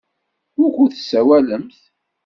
[0.59, 1.75] Wukud tessawalemt?